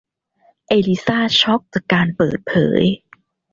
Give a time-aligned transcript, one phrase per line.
[0.67, 2.81] เอลิซ่าช็อคจากการเปิดเผย